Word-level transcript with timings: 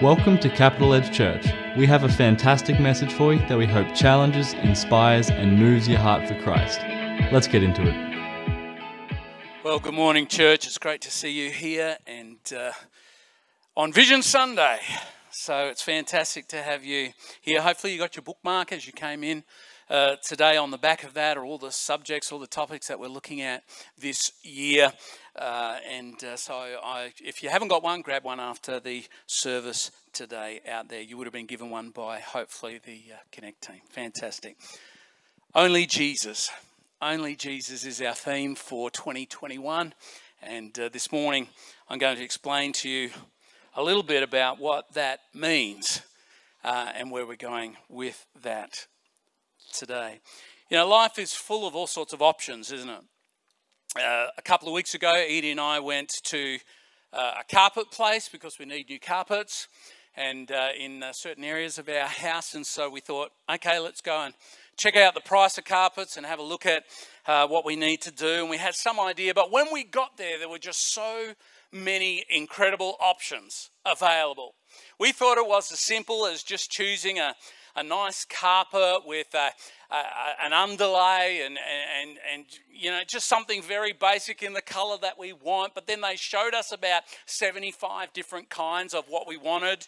Welcome 0.00 0.38
to 0.38 0.48
Capital 0.48 0.94
Edge 0.94 1.12
Church. 1.12 1.44
We 1.76 1.84
have 1.88 2.04
a 2.04 2.08
fantastic 2.08 2.78
message 2.78 3.12
for 3.12 3.34
you 3.34 3.40
that 3.48 3.58
we 3.58 3.66
hope 3.66 3.96
challenges, 3.96 4.52
inspires, 4.52 5.28
and 5.28 5.58
moves 5.58 5.88
your 5.88 5.98
heart 5.98 6.28
for 6.28 6.40
Christ. 6.40 6.78
Let's 7.32 7.48
get 7.48 7.64
into 7.64 7.82
it. 7.82 9.18
Well, 9.64 9.80
good 9.80 9.94
morning, 9.94 10.28
church. 10.28 10.68
It's 10.68 10.78
great 10.78 11.00
to 11.00 11.10
see 11.10 11.32
you 11.32 11.50
here 11.50 11.96
and 12.06 12.38
uh, 12.56 12.70
on 13.76 13.92
Vision 13.92 14.22
Sunday. 14.22 14.78
So 15.32 15.66
it's 15.66 15.82
fantastic 15.82 16.46
to 16.48 16.62
have 16.62 16.84
you 16.84 17.10
here. 17.40 17.60
Hopefully, 17.60 17.92
you 17.92 17.98
got 17.98 18.14
your 18.14 18.22
bookmark 18.22 18.70
as 18.70 18.86
you 18.86 18.92
came 18.92 19.24
in. 19.24 19.42
Uh, 19.90 20.14
today, 20.22 20.56
on 20.56 20.70
the 20.70 20.78
back 20.78 21.02
of 21.02 21.14
that, 21.14 21.36
are 21.36 21.44
all 21.44 21.58
the 21.58 21.72
subjects, 21.72 22.30
all 22.30 22.38
the 22.38 22.46
topics 22.46 22.86
that 22.86 23.00
we're 23.00 23.08
looking 23.08 23.40
at 23.40 23.64
this 23.98 24.30
year. 24.44 24.92
Uh, 25.38 25.76
and 25.88 26.22
uh, 26.24 26.36
so, 26.36 26.54
I, 26.54 27.12
if 27.24 27.44
you 27.44 27.48
haven't 27.48 27.68
got 27.68 27.84
one, 27.84 28.00
grab 28.00 28.24
one 28.24 28.40
after 28.40 28.80
the 28.80 29.04
service 29.28 29.92
today 30.12 30.60
out 30.68 30.88
there. 30.88 31.00
You 31.00 31.16
would 31.16 31.28
have 31.28 31.32
been 31.32 31.46
given 31.46 31.70
one 31.70 31.90
by 31.90 32.18
hopefully 32.18 32.80
the 32.84 33.00
uh, 33.14 33.18
Connect 33.30 33.62
team. 33.62 33.80
Fantastic. 33.88 34.56
Only 35.54 35.86
Jesus. 35.86 36.50
Only 37.00 37.36
Jesus 37.36 37.84
is 37.84 38.02
our 38.02 38.14
theme 38.14 38.56
for 38.56 38.90
2021. 38.90 39.94
And 40.42 40.76
uh, 40.76 40.88
this 40.88 41.12
morning, 41.12 41.46
I'm 41.88 41.98
going 41.98 42.16
to 42.16 42.24
explain 42.24 42.72
to 42.74 42.88
you 42.88 43.10
a 43.76 43.82
little 43.82 44.02
bit 44.02 44.24
about 44.24 44.58
what 44.58 44.92
that 44.94 45.20
means 45.32 46.02
uh, 46.64 46.90
and 46.96 47.12
where 47.12 47.24
we're 47.24 47.36
going 47.36 47.76
with 47.88 48.26
that 48.42 48.88
today. 49.72 50.18
You 50.68 50.78
know, 50.78 50.88
life 50.88 51.16
is 51.16 51.32
full 51.32 51.64
of 51.64 51.76
all 51.76 51.86
sorts 51.86 52.12
of 52.12 52.22
options, 52.22 52.72
isn't 52.72 52.90
it? 52.90 53.02
Uh, 53.96 54.26
a 54.36 54.42
couple 54.42 54.68
of 54.68 54.74
weeks 54.74 54.94
ago, 54.94 55.14
Edie 55.14 55.50
and 55.50 55.58
I 55.58 55.80
went 55.80 56.10
to 56.24 56.58
uh, 57.10 57.32
a 57.40 57.54
carpet 57.54 57.90
place 57.90 58.28
because 58.28 58.58
we 58.58 58.66
need 58.66 58.90
new 58.90 59.00
carpets 59.00 59.66
and 60.14 60.52
uh, 60.52 60.68
in 60.78 61.02
uh, 61.02 61.12
certain 61.12 61.42
areas 61.42 61.78
of 61.78 61.88
our 61.88 62.06
house. 62.06 62.54
And 62.54 62.66
so 62.66 62.90
we 62.90 63.00
thought, 63.00 63.30
okay, 63.50 63.78
let's 63.78 64.02
go 64.02 64.24
and 64.24 64.34
check 64.76 64.94
out 64.94 65.14
the 65.14 65.22
price 65.22 65.56
of 65.56 65.64
carpets 65.64 66.18
and 66.18 66.26
have 66.26 66.38
a 66.38 66.42
look 66.42 66.66
at 66.66 66.84
uh, 67.26 67.46
what 67.46 67.64
we 67.64 67.76
need 67.76 68.02
to 68.02 68.10
do. 68.10 68.42
And 68.42 68.50
we 68.50 68.58
had 68.58 68.74
some 68.74 69.00
idea, 69.00 69.32
but 69.32 69.50
when 69.50 69.68
we 69.72 69.84
got 69.84 70.18
there, 70.18 70.38
there 70.38 70.50
were 70.50 70.58
just 70.58 70.92
so 70.92 71.32
many 71.72 72.26
incredible 72.28 72.96
options 73.00 73.70
available. 73.86 74.54
We 75.00 75.12
thought 75.12 75.38
it 75.38 75.48
was 75.48 75.72
as 75.72 75.80
simple 75.80 76.26
as 76.26 76.42
just 76.42 76.70
choosing 76.70 77.18
a, 77.18 77.34
a 77.78 77.82
nice 77.82 78.24
carpet 78.24 79.06
with 79.06 79.32
a, 79.34 79.50
a, 79.90 80.44
an 80.44 80.52
underlay 80.52 81.42
and, 81.44 81.58
and, 82.00 82.18
and, 82.32 82.44
you 82.72 82.90
know, 82.90 83.00
just 83.06 83.28
something 83.28 83.62
very 83.62 83.92
basic 83.92 84.42
in 84.42 84.52
the 84.52 84.62
color 84.62 84.96
that 85.00 85.18
we 85.18 85.32
want. 85.32 85.74
But 85.74 85.86
then 85.86 86.00
they 86.00 86.16
showed 86.16 86.54
us 86.54 86.72
about 86.72 87.02
75 87.26 88.12
different 88.12 88.50
kinds 88.50 88.94
of 88.94 89.04
what 89.08 89.28
we 89.28 89.36
wanted. 89.36 89.86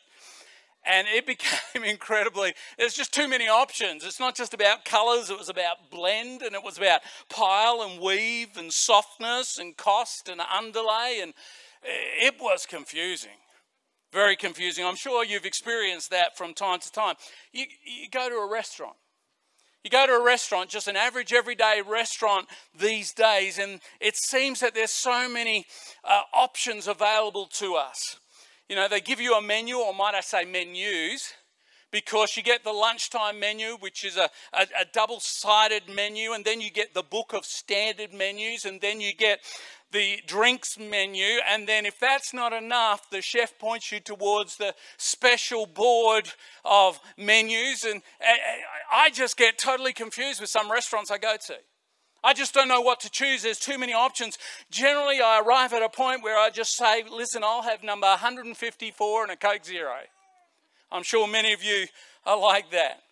And 0.84 1.06
it 1.08 1.26
became 1.26 1.84
incredibly, 1.84 2.54
there's 2.78 2.94
just 2.94 3.12
too 3.12 3.28
many 3.28 3.48
options. 3.48 4.04
It's 4.04 4.20
not 4.20 4.36
just 4.36 4.54
about 4.54 4.84
colors, 4.84 5.30
it 5.30 5.38
was 5.38 5.48
about 5.48 5.90
blend 5.90 6.42
and 6.42 6.54
it 6.54 6.62
was 6.62 6.78
about 6.78 7.00
pile 7.28 7.82
and 7.82 8.00
weave 8.00 8.56
and 8.56 8.72
softness 8.72 9.58
and 9.58 9.76
cost 9.76 10.28
and 10.28 10.40
underlay. 10.40 11.20
And 11.22 11.34
it 11.82 12.34
was 12.40 12.66
confusing. 12.66 13.30
Very 14.12 14.36
confusing. 14.36 14.84
I'm 14.84 14.96
sure 14.96 15.24
you've 15.24 15.46
experienced 15.46 16.10
that 16.10 16.36
from 16.36 16.52
time 16.52 16.80
to 16.80 16.90
time. 16.90 17.14
You, 17.52 17.66
you 17.84 18.08
go 18.10 18.28
to 18.28 18.36
a 18.36 18.50
restaurant. 18.50 18.96
You 19.84 19.90
go 19.90 20.06
to 20.06 20.12
a 20.12 20.24
restaurant, 20.24 20.68
just 20.68 20.88
an 20.88 20.96
average 20.96 21.32
everyday 21.32 21.80
restaurant 21.86 22.48
these 22.78 23.12
days, 23.14 23.58
and 23.58 23.80
it 23.98 24.14
seems 24.14 24.60
that 24.60 24.74
there's 24.74 24.90
so 24.90 25.26
many 25.26 25.64
uh, 26.04 26.20
options 26.34 26.86
available 26.86 27.46
to 27.54 27.76
us. 27.76 28.18
You 28.68 28.76
know, 28.76 28.88
they 28.88 29.00
give 29.00 29.20
you 29.20 29.34
a 29.36 29.42
menu, 29.42 29.76
or 29.76 29.94
might 29.94 30.14
I 30.14 30.20
say 30.20 30.44
menus, 30.44 31.32
because 31.90 32.36
you 32.36 32.42
get 32.42 32.64
the 32.64 32.72
lunchtime 32.72 33.40
menu, 33.40 33.76
which 33.80 34.04
is 34.04 34.16
a, 34.16 34.30
a, 34.52 34.62
a 34.80 34.84
double 34.92 35.20
sided 35.20 35.82
menu, 35.88 36.32
and 36.32 36.44
then 36.44 36.60
you 36.60 36.70
get 36.70 36.94
the 36.94 37.02
book 37.02 37.32
of 37.32 37.44
standard 37.44 38.12
menus, 38.12 38.64
and 38.64 38.80
then 38.80 39.00
you 39.00 39.14
get 39.14 39.40
the 39.92 40.20
drinks 40.26 40.78
menu, 40.78 41.38
and 41.48 41.66
then 41.66 41.84
if 41.84 41.98
that's 41.98 42.32
not 42.32 42.52
enough, 42.52 43.10
the 43.10 43.20
chef 43.20 43.58
points 43.58 43.90
you 43.90 44.00
towards 44.00 44.56
the 44.56 44.74
special 44.96 45.66
board 45.66 46.32
of 46.64 47.00
menus. 47.16 47.84
And 47.84 48.02
eh, 48.20 48.32
eh, 48.32 48.60
I 48.92 49.10
just 49.10 49.36
get 49.36 49.58
totally 49.58 49.92
confused 49.92 50.40
with 50.40 50.50
some 50.50 50.70
restaurants 50.70 51.10
I 51.10 51.18
go 51.18 51.36
to. 51.46 51.56
I 52.22 52.34
just 52.34 52.52
don't 52.52 52.68
know 52.68 52.82
what 52.82 53.00
to 53.00 53.10
choose. 53.10 53.42
There's 53.42 53.58
too 53.58 53.78
many 53.78 53.94
options. 53.94 54.38
Generally, 54.70 55.20
I 55.20 55.40
arrive 55.40 55.72
at 55.72 55.82
a 55.82 55.88
point 55.88 56.22
where 56.22 56.38
I 56.38 56.50
just 56.50 56.76
say, 56.76 57.02
listen, 57.10 57.42
I'll 57.42 57.62
have 57.62 57.82
number 57.82 58.06
154 58.06 59.22
and 59.22 59.32
a 59.32 59.36
Coke 59.36 59.64
Zero. 59.64 59.96
I'm 60.92 61.02
sure 61.02 61.26
many 61.26 61.52
of 61.52 61.62
you 61.62 61.86
are 62.26 62.38
like 62.38 62.70
that. 62.70 63.02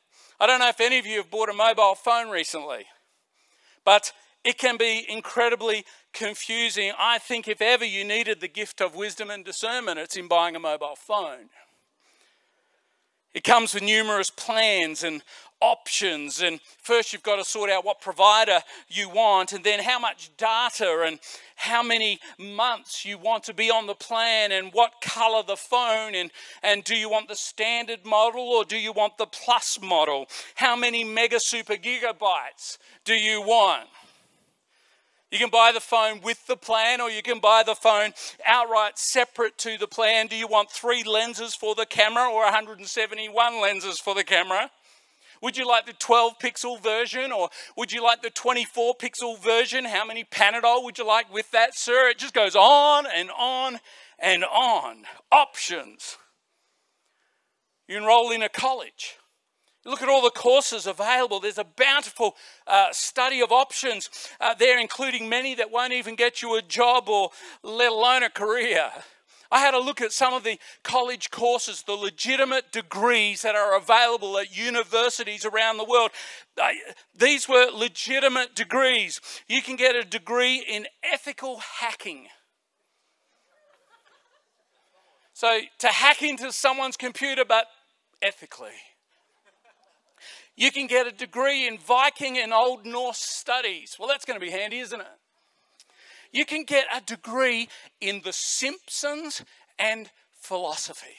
I 0.40 0.46
don't 0.46 0.60
know 0.60 0.68
if 0.68 0.80
any 0.80 0.98
of 0.98 1.06
you 1.06 1.18
have 1.18 1.30
bought 1.30 1.48
a 1.48 1.52
mobile 1.52 1.94
phone 1.94 2.30
recently, 2.30 2.86
but 3.84 4.12
it 4.44 4.58
can 4.58 4.76
be 4.76 5.04
incredibly 5.08 5.84
confusing. 6.12 6.92
I 6.98 7.18
think 7.18 7.48
if 7.48 7.60
ever 7.60 7.84
you 7.84 8.04
needed 8.04 8.40
the 8.40 8.48
gift 8.48 8.80
of 8.80 8.94
wisdom 8.94 9.30
and 9.30 9.44
discernment, 9.44 9.98
it's 9.98 10.16
in 10.16 10.28
buying 10.28 10.56
a 10.56 10.60
mobile 10.60 10.96
phone. 10.96 11.50
It 13.38 13.44
comes 13.44 13.72
with 13.72 13.84
numerous 13.84 14.30
plans 14.30 15.04
and 15.04 15.22
options. 15.60 16.42
And 16.42 16.58
first, 16.82 17.12
you've 17.12 17.22
got 17.22 17.36
to 17.36 17.44
sort 17.44 17.70
out 17.70 17.84
what 17.84 18.00
provider 18.00 18.58
you 18.88 19.08
want, 19.08 19.52
and 19.52 19.62
then 19.62 19.78
how 19.78 20.00
much 20.00 20.36
data 20.36 21.04
and 21.06 21.20
how 21.54 21.84
many 21.84 22.18
months 22.36 23.04
you 23.04 23.16
want 23.16 23.44
to 23.44 23.54
be 23.54 23.70
on 23.70 23.86
the 23.86 23.94
plan, 23.94 24.50
and 24.50 24.72
what 24.72 24.94
color 25.00 25.44
the 25.46 25.56
phone, 25.56 26.16
and, 26.16 26.32
and 26.64 26.82
do 26.82 26.96
you 26.96 27.08
want 27.08 27.28
the 27.28 27.36
standard 27.36 28.04
model 28.04 28.42
or 28.42 28.64
do 28.64 28.76
you 28.76 28.90
want 28.90 29.16
the 29.18 29.26
plus 29.26 29.78
model? 29.80 30.26
How 30.56 30.74
many 30.74 31.04
mega 31.04 31.38
super 31.38 31.74
gigabytes 31.74 32.78
do 33.04 33.14
you 33.14 33.40
want? 33.40 33.88
You 35.30 35.38
can 35.38 35.50
buy 35.50 35.72
the 35.72 35.80
phone 35.80 36.20
with 36.22 36.46
the 36.46 36.56
plan, 36.56 37.00
or 37.00 37.10
you 37.10 37.22
can 37.22 37.38
buy 37.38 37.62
the 37.62 37.74
phone 37.74 38.12
outright 38.46 38.98
separate 38.98 39.58
to 39.58 39.76
the 39.76 39.86
plan. 39.86 40.26
Do 40.26 40.36
you 40.36 40.46
want 40.46 40.70
three 40.70 41.02
lenses 41.02 41.54
for 41.54 41.74
the 41.74 41.84
camera 41.84 42.30
or 42.30 42.44
171 42.44 43.60
lenses 43.60 44.00
for 44.00 44.14
the 44.14 44.24
camera? 44.24 44.70
Would 45.42 45.56
you 45.56 45.68
like 45.68 45.86
the 45.86 45.92
12 45.92 46.38
pixel 46.42 46.82
version 46.82 47.30
or 47.30 47.50
would 47.76 47.92
you 47.92 48.02
like 48.02 48.22
the 48.22 48.30
24 48.30 48.94
pixel 48.94 49.38
version? 49.38 49.84
How 49.84 50.04
many 50.04 50.24
Panadol 50.24 50.82
would 50.84 50.98
you 50.98 51.06
like 51.06 51.32
with 51.32 51.50
that, 51.52 51.76
sir? 51.76 52.08
It 52.08 52.18
just 52.18 52.34
goes 52.34 52.56
on 52.56 53.06
and 53.06 53.30
on 53.38 53.78
and 54.18 54.44
on. 54.44 55.04
Options. 55.30 56.16
You 57.86 57.98
enroll 57.98 58.32
in 58.32 58.42
a 58.42 58.48
college. 58.48 59.17
Look 59.88 60.02
at 60.02 60.08
all 60.10 60.20
the 60.20 60.30
courses 60.30 60.86
available. 60.86 61.40
There's 61.40 61.56
a 61.56 61.64
bountiful 61.64 62.36
uh, 62.66 62.88
study 62.92 63.40
of 63.40 63.50
options 63.50 64.10
uh, 64.38 64.52
there, 64.52 64.78
including 64.78 65.30
many 65.30 65.54
that 65.54 65.70
won't 65.70 65.94
even 65.94 66.14
get 66.14 66.42
you 66.42 66.56
a 66.56 66.62
job 66.62 67.08
or 67.08 67.30
let 67.62 67.90
alone 67.90 68.22
a 68.22 68.28
career. 68.28 68.90
I 69.50 69.60
had 69.60 69.72
a 69.72 69.78
look 69.80 70.02
at 70.02 70.12
some 70.12 70.34
of 70.34 70.44
the 70.44 70.58
college 70.82 71.30
courses, 71.30 71.84
the 71.84 71.94
legitimate 71.94 72.70
degrees 72.70 73.40
that 73.40 73.54
are 73.54 73.78
available 73.78 74.36
at 74.36 74.54
universities 74.54 75.46
around 75.46 75.78
the 75.78 75.84
world. 75.84 76.10
These 77.16 77.48
were 77.48 77.70
legitimate 77.72 78.54
degrees. 78.54 79.22
You 79.48 79.62
can 79.62 79.76
get 79.76 79.96
a 79.96 80.04
degree 80.04 80.62
in 80.68 80.86
ethical 81.02 81.60
hacking. 81.80 82.26
So, 85.32 85.60
to 85.78 85.86
hack 85.86 86.20
into 86.20 86.52
someone's 86.52 86.98
computer, 86.98 87.46
but 87.46 87.64
ethically. 88.20 88.72
You 90.58 90.72
can 90.72 90.88
get 90.88 91.06
a 91.06 91.12
degree 91.12 91.68
in 91.68 91.78
Viking 91.78 92.36
and 92.36 92.52
Old 92.52 92.84
Norse 92.84 93.20
studies. 93.20 93.96
Well, 93.96 94.08
that's 94.08 94.24
going 94.24 94.40
to 94.40 94.44
be 94.44 94.50
handy, 94.50 94.80
isn't 94.80 95.00
it? 95.00 95.06
You 96.32 96.44
can 96.44 96.64
get 96.64 96.86
a 96.92 97.00
degree 97.00 97.68
in 98.00 98.22
The 98.24 98.32
Simpsons 98.32 99.44
and 99.78 100.10
philosophy. 100.40 101.14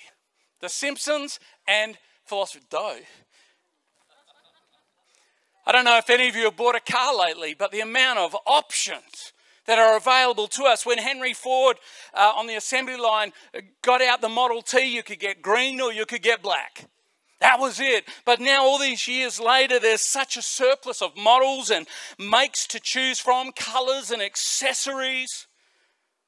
The 0.60 0.68
Simpsons 0.68 1.40
and 1.66 1.98
philosophy. 2.26 2.66
Dough. 2.70 2.98
I 5.66 5.72
don't 5.72 5.86
know 5.86 5.98
if 5.98 6.10
any 6.10 6.28
of 6.28 6.36
you 6.36 6.44
have 6.44 6.58
bought 6.58 6.76
a 6.76 6.82
car 6.82 7.18
lately, 7.18 7.56
but 7.58 7.72
the 7.72 7.80
amount 7.80 8.20
of 8.20 8.36
options 8.46 9.32
that 9.68 9.80
are 9.80 9.96
available 9.96 10.48
to 10.48 10.64
us. 10.64 10.86
When 10.86 10.98
Henry 10.98 11.34
Ford 11.34 11.78
uh, 12.14 12.34
on 12.36 12.48
the 12.48 12.56
assembly 12.56 12.98
line 12.98 13.32
got 13.84 14.02
out 14.02 14.20
the 14.20 14.28
Model 14.28 14.62
T, 14.62 14.94
you 14.94 15.02
could 15.02 15.22
get 15.22 15.42
green 15.42 15.80
or 15.80 15.94
you 15.94 16.06
could 16.06 16.24
get 16.24 16.42
black. 16.42 16.90
That 17.40 17.60
was 17.60 17.80
it. 17.80 18.06
But 18.26 18.40
now, 18.40 18.64
all 18.64 18.80
these 18.80 19.08
years 19.08 19.40
later, 19.40 19.80
there's 19.80 20.02
such 20.02 20.36
a 20.36 20.42
surplus 20.42 21.02
of 21.02 21.16
models 21.16 21.70
and 21.70 21.88
makes 22.18 22.68
to 22.68 22.80
choose 22.80 23.20
from, 23.20 23.52
colors 23.54 24.12
and 24.12 24.22
accessories. 24.22 25.48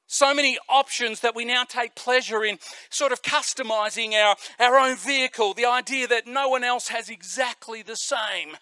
So 0.06 0.34
many 0.34 0.58
options 0.68 1.20
that 1.20 1.34
we 1.34 1.44
now 1.44 1.64
take 1.64 1.94
pleasure 1.94 2.44
in 2.44 2.58
sort 2.90 3.12
of 3.12 3.22
customizing 3.22 4.12
our, 4.12 4.36
our 4.58 4.78
own 4.78 4.96
vehicle. 4.96 5.54
The 5.54 5.66
idea 5.66 6.06
that 6.08 6.26
no 6.26 6.48
one 6.48 6.64
else 6.64 6.88
has 6.88 7.08
exactly 7.08 7.82
the 7.82 7.96
same 7.96 8.56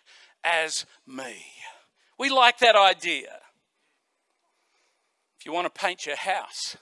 as 0.45 0.87
me. 1.07 1.45
We 2.19 2.31
like 2.31 2.59
that 2.59 2.77
idea. 2.77 3.39
If 5.39 5.47
you 5.47 5.53
want 5.53 5.73
to 5.73 5.81
paint 5.81 6.05
your 6.05 6.17
house, 6.17 6.77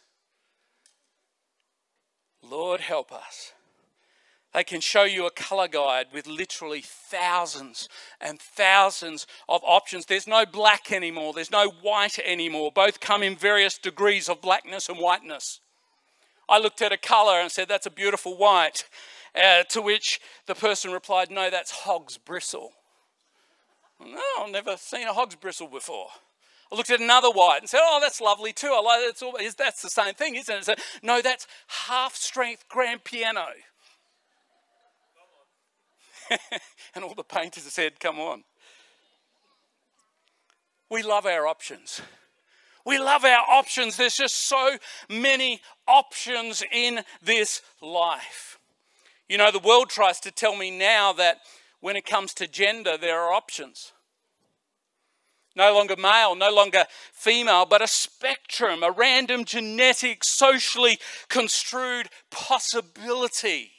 Lord 2.42 2.80
help 2.80 3.12
us. 3.12 3.52
They 4.54 4.64
can 4.64 4.80
show 4.80 5.04
you 5.04 5.26
a 5.26 5.30
color 5.30 5.68
guide 5.68 6.06
with 6.12 6.26
literally 6.26 6.82
thousands 6.82 7.88
and 8.20 8.40
thousands 8.40 9.26
of 9.48 9.60
options. 9.62 10.06
There's 10.06 10.26
no 10.26 10.46
black 10.46 10.90
anymore, 10.90 11.32
there's 11.34 11.50
no 11.50 11.68
white 11.68 12.18
anymore. 12.18 12.72
Both 12.72 13.00
come 13.00 13.22
in 13.22 13.36
various 13.36 13.78
degrees 13.78 14.28
of 14.28 14.40
blackness 14.40 14.88
and 14.88 14.98
whiteness. 14.98 15.60
I 16.48 16.58
looked 16.58 16.80
at 16.80 16.92
a 16.92 16.96
color 16.96 17.40
and 17.40 17.52
said, 17.52 17.68
That's 17.68 17.86
a 17.86 17.90
beautiful 17.90 18.36
white. 18.36 18.84
Uh, 19.34 19.62
to 19.64 19.82
which 19.82 20.20
the 20.46 20.54
person 20.54 20.90
replied, 20.92 21.30
No, 21.30 21.50
that's 21.50 21.70
hog's 21.70 22.16
bristle. 22.16 22.72
No, 24.00 24.22
I've 24.40 24.50
never 24.50 24.76
seen 24.76 25.06
a 25.06 25.12
hog's 25.12 25.34
bristle 25.34 25.66
before. 25.66 26.08
I 26.70 26.76
looked 26.76 26.90
at 26.90 27.00
another 27.00 27.30
white 27.30 27.60
and 27.60 27.68
said, 27.68 27.80
"Oh, 27.82 27.98
that's 28.00 28.20
lovely 28.20 28.52
too. 28.52 28.68
I 28.68 28.80
like 28.80 29.06
that's 29.06 29.22
all, 29.22 29.36
that's 29.56 29.82
the 29.82 29.88
same 29.88 30.14
thing, 30.14 30.34
isn't 30.34 30.54
it?" 30.54 30.64
Said, 30.64 30.80
no, 31.02 31.22
that's 31.22 31.46
half-strength 31.66 32.68
grand 32.68 33.04
piano. 33.04 33.46
and 36.94 37.04
all 37.04 37.14
the 37.14 37.24
painters 37.24 37.64
said, 37.64 38.00
"Come 38.00 38.18
on." 38.18 38.44
We 40.90 41.02
love 41.02 41.26
our 41.26 41.46
options. 41.46 42.00
We 42.84 42.98
love 42.98 43.24
our 43.24 43.44
options. 43.50 43.96
There's 43.96 44.16
just 44.16 44.48
so 44.48 44.78
many 45.10 45.60
options 45.86 46.62
in 46.72 47.00
this 47.22 47.60
life. 47.82 48.58
You 49.28 49.36
know, 49.36 49.50
the 49.50 49.58
world 49.58 49.90
tries 49.90 50.20
to 50.20 50.30
tell 50.30 50.56
me 50.56 50.70
now 50.70 51.12
that 51.12 51.40
when 51.80 51.96
it 51.96 52.06
comes 52.06 52.32
to 52.34 52.48
gender, 52.48 52.96
there 52.96 53.20
are 53.20 53.34
options. 53.34 53.92
No 55.54 55.74
longer 55.74 55.96
male, 55.96 56.34
no 56.34 56.50
longer 56.50 56.84
female, 57.12 57.66
but 57.66 57.82
a 57.82 57.86
spectrum, 57.86 58.82
a 58.82 58.90
random 58.90 59.44
genetic, 59.44 60.24
socially 60.24 60.98
construed 61.28 62.08
possibility 62.30 63.72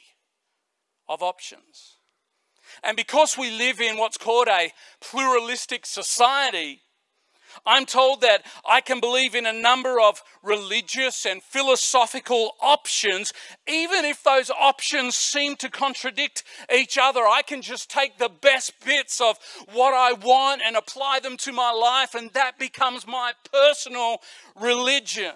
of 1.08 1.22
options. 1.22 1.96
And 2.82 2.96
because 2.96 3.36
we 3.36 3.50
live 3.50 3.80
in 3.80 3.98
what's 3.98 4.18
called 4.18 4.48
a 4.48 4.72
pluralistic 5.00 5.86
society, 5.86 6.82
I'm 7.66 7.86
told 7.86 8.20
that 8.20 8.44
I 8.68 8.80
can 8.80 9.00
believe 9.00 9.34
in 9.34 9.46
a 9.46 9.52
number 9.52 10.00
of 10.00 10.22
religious 10.42 11.26
and 11.26 11.42
philosophical 11.42 12.52
options, 12.60 13.32
even 13.68 14.04
if 14.04 14.22
those 14.22 14.50
options 14.50 15.16
seem 15.16 15.56
to 15.56 15.68
contradict 15.68 16.42
each 16.74 16.98
other. 16.98 17.20
I 17.20 17.42
can 17.42 17.62
just 17.62 17.90
take 17.90 18.18
the 18.18 18.28
best 18.28 18.84
bits 18.84 19.20
of 19.20 19.36
what 19.72 19.94
I 19.94 20.12
want 20.12 20.62
and 20.64 20.76
apply 20.76 21.20
them 21.20 21.36
to 21.38 21.52
my 21.52 21.72
life, 21.72 22.14
and 22.14 22.30
that 22.32 22.58
becomes 22.58 23.06
my 23.06 23.32
personal 23.52 24.18
religion. 24.58 25.34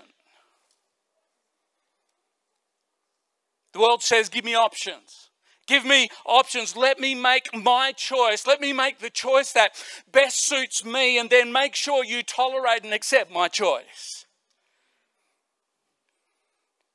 The 3.72 3.80
world 3.80 4.02
says, 4.02 4.28
Give 4.28 4.44
me 4.44 4.54
options. 4.54 5.30
Give 5.66 5.84
me 5.84 6.08
options. 6.26 6.76
Let 6.76 7.00
me 7.00 7.14
make 7.14 7.48
my 7.54 7.92
choice. 7.92 8.46
Let 8.46 8.60
me 8.60 8.72
make 8.72 8.98
the 8.98 9.10
choice 9.10 9.52
that 9.52 9.72
best 10.10 10.46
suits 10.46 10.84
me, 10.84 11.18
and 11.18 11.30
then 11.30 11.52
make 11.52 11.74
sure 11.74 12.04
you 12.04 12.22
tolerate 12.22 12.84
and 12.84 12.92
accept 12.92 13.32
my 13.32 13.48
choice. 13.48 14.26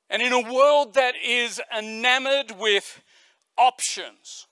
And 0.10 0.22
in 0.22 0.34
a 0.34 0.54
world 0.54 0.96
that 0.96 1.14
is 1.24 1.62
enamored 1.76 2.54
with 2.58 3.02
options, 3.58 4.48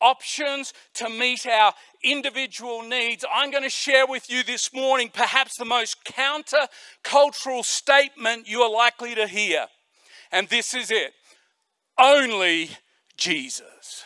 options 0.00 0.72
to 0.94 1.08
meet 1.08 1.46
our 1.46 1.74
individual 2.02 2.82
needs, 2.82 3.24
I'm 3.32 3.50
going 3.50 3.62
to 3.62 3.70
share 3.70 4.06
with 4.06 4.30
you 4.30 4.42
this 4.42 4.72
morning 4.72 5.10
perhaps 5.12 5.56
the 5.56 5.64
most 5.64 6.04
counter 6.04 6.66
cultural 7.02 7.62
statement 7.62 8.48
you 8.48 8.62
are 8.62 8.70
likely 8.70 9.14
to 9.14 9.26
hear. 9.26 9.66
And 10.30 10.48
this 10.48 10.72
is 10.74 10.90
it 10.90 11.12
only 11.98 12.70
Jesus. 13.22 14.04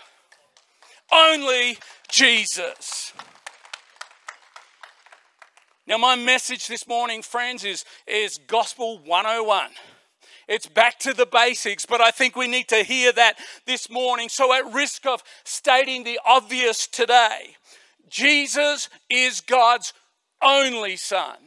Only 1.10 1.78
Jesus. 2.10 3.14
Now, 5.86 5.96
my 5.96 6.16
message 6.16 6.68
this 6.68 6.86
morning, 6.86 7.22
friends, 7.22 7.64
is, 7.64 7.86
is 8.06 8.38
Gospel 8.46 8.98
101. 8.98 9.70
It's 10.48 10.66
back 10.66 10.98
to 10.98 11.14
the 11.14 11.24
basics, 11.24 11.86
but 11.86 12.02
I 12.02 12.10
think 12.10 12.36
we 12.36 12.46
need 12.46 12.68
to 12.68 12.82
hear 12.82 13.10
that 13.12 13.38
this 13.64 13.88
morning. 13.88 14.28
So, 14.28 14.52
at 14.52 14.70
risk 14.74 15.06
of 15.06 15.22
stating 15.44 16.04
the 16.04 16.20
obvious 16.26 16.86
today, 16.86 17.56
Jesus 18.10 18.90
is 19.08 19.40
God's 19.40 19.94
only 20.42 20.96
Son. 20.96 21.38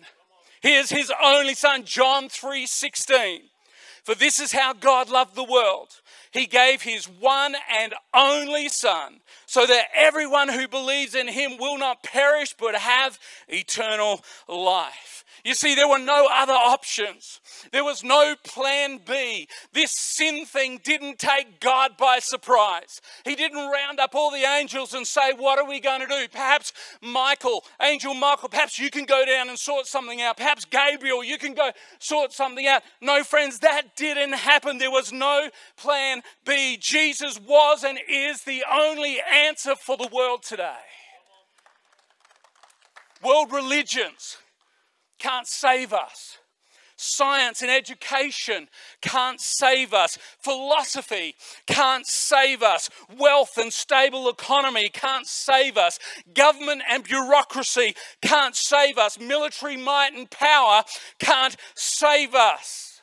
He 0.63 0.73
is 0.73 0.89
His 0.89 1.11
only 1.23 1.53
Son, 1.53 1.83
John 1.85 2.29
3 2.29 2.65
16. 2.65 3.41
For 4.03 4.15
this 4.15 4.39
is 4.39 4.53
how 4.53 4.73
God 4.73 5.11
loved 5.11 5.35
the 5.35 5.43
world 5.43 5.89
he 6.31 6.45
gave 6.45 6.81
his 6.81 7.05
one 7.05 7.55
and 7.79 7.93
only 8.13 8.69
Son, 8.69 9.19
so 9.45 9.65
that 9.65 9.87
everyone 9.95 10.49
who 10.49 10.67
believes 10.67 11.15
in 11.15 11.27
him 11.27 11.57
will 11.57 11.77
not 11.77 12.03
perish 12.03 12.53
but 12.57 12.75
have 12.75 13.19
eternal 13.47 14.23
life. 14.47 15.23
You 15.43 15.55
see, 15.55 15.75
there 15.75 15.87
were 15.87 15.99
no 15.99 16.27
other 16.31 16.53
options. 16.53 17.39
There 17.71 17.83
was 17.83 18.03
no 18.03 18.35
plan 18.43 18.99
B. 19.05 19.47
This 19.73 19.91
sin 19.91 20.45
thing 20.45 20.79
didn't 20.83 21.19
take 21.19 21.59
God 21.59 21.97
by 21.97 22.19
surprise. 22.19 23.01
He 23.23 23.35
didn't 23.35 23.69
round 23.69 23.99
up 23.99 24.15
all 24.15 24.31
the 24.31 24.43
angels 24.43 24.93
and 24.93 25.07
say, 25.07 25.31
What 25.35 25.57
are 25.59 25.67
we 25.67 25.79
going 25.79 26.01
to 26.01 26.07
do? 26.07 26.27
Perhaps 26.31 26.73
Michael, 27.01 27.63
Angel 27.81 28.13
Michael, 28.13 28.49
perhaps 28.49 28.77
you 28.77 28.89
can 28.89 29.05
go 29.05 29.25
down 29.25 29.49
and 29.49 29.57
sort 29.57 29.85
something 29.85 30.21
out. 30.21 30.37
Perhaps 30.37 30.65
Gabriel, 30.65 31.23
you 31.23 31.37
can 31.37 31.53
go 31.53 31.71
sort 31.99 32.33
something 32.33 32.67
out. 32.67 32.83
No, 33.01 33.23
friends, 33.23 33.59
that 33.59 33.95
didn't 33.95 34.33
happen. 34.33 34.77
There 34.77 34.91
was 34.91 35.13
no 35.13 35.49
plan 35.77 36.21
B. 36.45 36.77
Jesus 36.79 37.39
was 37.39 37.83
and 37.83 37.99
is 38.09 38.43
the 38.43 38.63
only 38.71 39.17
answer 39.33 39.75
for 39.75 39.95
the 39.97 40.09
world 40.11 40.43
today. 40.43 40.73
World 43.23 43.51
religions 43.51 44.37
can't 45.19 45.47
save 45.47 45.93
us. 45.93 46.37
Science 47.01 47.61
and 47.61 47.71
education 47.71 48.67
can't 49.01 49.39
save 49.39 49.93
us. 49.93 50.17
Philosophy 50.41 51.33
can't 51.65 52.05
save 52.05 52.61
us. 52.61 52.89
Wealth 53.17 53.57
and 53.57 53.71
stable 53.71 54.27
economy 54.27 54.89
can't 54.89 55.25
save 55.25 55.77
us. 55.77 55.97
Government 56.33 56.81
and 56.89 57.05
bureaucracy 57.05 57.95
can't 58.21 58.53
save 58.53 58.97
us. 58.97 59.17
Military 59.17 59.77
might 59.77 60.13
and 60.13 60.29
power 60.29 60.83
can't 61.19 61.55
save 61.73 62.35
us. 62.35 63.01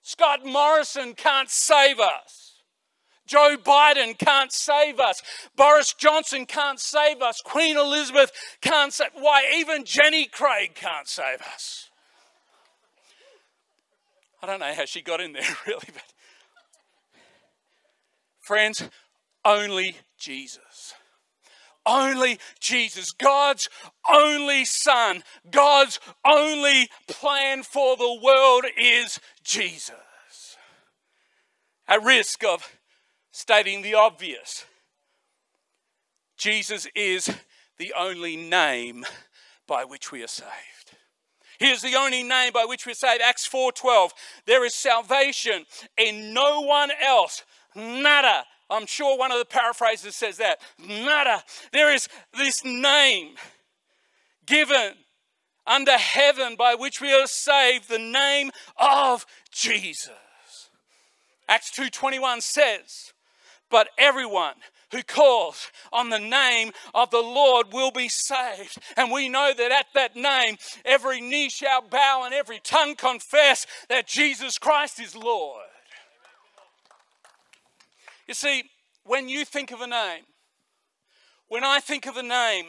Scott 0.00 0.46
Morrison 0.46 1.12
can't 1.12 1.50
save 1.50 2.00
us. 2.00 2.43
Joe 3.26 3.56
Biden 3.62 4.18
can't 4.18 4.52
save 4.52 5.00
us. 5.00 5.22
Boris 5.56 5.94
Johnson 5.94 6.46
can't 6.46 6.80
save 6.80 7.22
us. 7.22 7.40
Queen 7.40 7.76
Elizabeth 7.76 8.30
can't 8.60 8.92
save 8.92 9.10
Why, 9.14 9.44
even 9.56 9.84
Jenny 9.84 10.26
Craig 10.26 10.74
can't 10.74 11.08
save 11.08 11.40
us. 11.40 11.90
I 14.42 14.46
don't 14.46 14.60
know 14.60 14.74
how 14.74 14.84
she 14.84 15.00
got 15.00 15.20
in 15.20 15.32
there, 15.32 15.42
really, 15.66 15.86
but 15.86 16.02
friends, 18.40 18.88
only 19.44 19.96
Jesus. 20.18 20.94
Only 21.86 22.38
Jesus, 22.60 23.12
God's 23.12 23.68
only 24.10 24.64
Son, 24.64 25.22
God's 25.50 26.00
only 26.26 26.88
plan 27.08 27.62
for 27.62 27.96
the 27.96 28.20
world 28.22 28.64
is 28.78 29.20
Jesus. 29.42 29.92
At 31.86 32.02
risk 32.02 32.42
of 32.42 32.70
stating 33.34 33.82
the 33.82 33.94
obvious. 33.94 34.64
Jesus 36.36 36.86
is 36.94 37.28
the 37.78 37.92
only 37.98 38.36
name 38.36 39.04
by 39.66 39.84
which 39.84 40.12
we 40.12 40.22
are 40.22 40.28
saved. 40.28 40.92
He 41.58 41.72
is 41.72 41.82
the 41.82 41.96
only 41.96 42.22
name 42.22 42.52
by 42.52 42.64
which 42.64 42.86
we're 42.86 42.94
saved. 42.94 43.20
Acts 43.20 43.44
4:12. 43.44 44.12
There 44.46 44.64
is 44.64 44.72
salvation 44.72 45.66
in 45.96 46.32
no 46.32 46.60
one 46.60 46.92
else. 46.92 47.42
Nada. 47.74 48.46
I'm 48.70 48.86
sure 48.86 49.18
one 49.18 49.32
of 49.32 49.38
the 49.38 49.44
paraphrases 49.44 50.14
says 50.14 50.36
that. 50.36 50.60
Nada. 50.78 51.42
There 51.72 51.92
is 51.92 52.08
this 52.34 52.64
name 52.64 53.36
given 54.46 54.94
under 55.66 55.98
heaven 55.98 56.54
by 56.54 56.76
which 56.76 57.00
we 57.00 57.12
are 57.12 57.26
saved, 57.26 57.88
the 57.88 57.98
name 57.98 58.52
of 58.76 59.26
Jesus. 59.50 60.70
Acts 61.48 61.72
2:21 61.72 62.40
says, 62.40 63.13
but 63.74 63.88
everyone 63.98 64.54
who 64.92 65.02
calls 65.02 65.72
on 65.92 66.08
the 66.08 66.20
name 66.20 66.70
of 66.94 67.10
the 67.10 67.18
Lord 67.18 67.72
will 67.72 67.90
be 67.90 68.08
saved. 68.08 68.78
And 68.96 69.10
we 69.10 69.28
know 69.28 69.52
that 69.52 69.72
at 69.72 69.86
that 69.96 70.14
name, 70.14 70.58
every 70.84 71.20
knee 71.20 71.48
shall 71.48 71.82
bow 71.82 72.22
and 72.24 72.32
every 72.32 72.60
tongue 72.62 72.94
confess 72.94 73.66
that 73.88 74.06
Jesus 74.06 74.58
Christ 74.58 75.00
is 75.00 75.16
Lord. 75.16 75.64
You 78.28 78.34
see, 78.34 78.62
when 79.02 79.28
you 79.28 79.44
think 79.44 79.72
of 79.72 79.80
a 79.80 79.88
name, 79.88 80.22
when 81.48 81.64
I 81.64 81.80
think 81.80 82.06
of 82.06 82.16
a 82.16 82.22
name, 82.22 82.66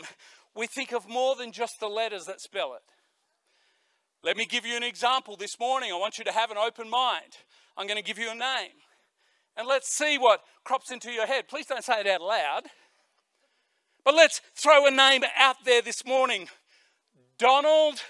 we 0.55 0.65
think 0.65 0.91
of 0.91 1.07
more 1.07 1.35
than 1.35 1.51
just 1.51 1.79
the 1.79 1.87
letters 1.87 2.25
that 2.25 2.41
spell 2.41 2.73
it. 2.73 2.81
Let 4.23 4.37
me 4.37 4.47
give 4.47 4.65
you 4.65 4.75
an 4.75 4.81
example 4.81 5.35
this 5.35 5.59
morning. 5.59 5.91
I 5.93 5.99
want 5.99 6.17
you 6.17 6.23
to 6.23 6.31
have 6.31 6.49
an 6.49 6.57
open 6.57 6.89
mind. 6.89 7.37
I'm 7.77 7.85
going 7.85 8.01
to 8.01 8.03
give 8.03 8.17
you 8.17 8.31
a 8.31 8.35
name. 8.35 8.71
And 9.57 9.67
let's 9.67 9.91
see 9.93 10.17
what 10.17 10.41
crops 10.63 10.91
into 10.91 11.11
your 11.11 11.25
head. 11.25 11.47
Please 11.47 11.65
don't 11.65 11.83
say 11.83 12.01
it 12.01 12.07
out 12.07 12.21
loud. 12.21 12.63
But 14.03 14.15
let's 14.15 14.41
throw 14.55 14.85
a 14.85 14.91
name 14.91 15.23
out 15.37 15.57
there 15.65 15.81
this 15.81 16.05
morning 16.05 16.49
Donald 17.37 18.01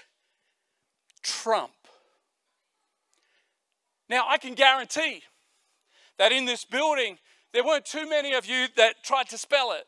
Trump. 1.22 1.72
Now, 4.08 4.26
I 4.28 4.38
can 4.38 4.54
guarantee 4.54 5.22
that 6.18 6.32
in 6.32 6.44
this 6.44 6.64
building, 6.64 7.18
there 7.52 7.64
weren't 7.64 7.84
too 7.84 8.08
many 8.08 8.34
of 8.34 8.46
you 8.46 8.66
that 8.76 9.02
tried 9.02 9.28
to 9.30 9.38
spell 9.38 9.72
it 9.72 9.86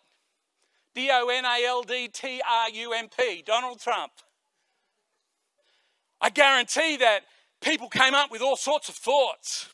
D 0.94 1.10
O 1.12 1.28
N 1.28 1.44
A 1.44 1.64
L 1.66 1.82
D 1.82 2.08
T 2.08 2.40
R 2.48 2.70
U 2.70 2.92
M 2.92 3.08
P, 3.16 3.42
Donald 3.46 3.78
Trump. 3.78 4.12
I 6.20 6.30
guarantee 6.30 6.96
that 6.96 7.20
people 7.60 7.88
came 7.88 8.14
up 8.14 8.30
with 8.30 8.42
all 8.42 8.56
sorts 8.56 8.88
of 8.88 8.96
thoughts, 8.96 9.72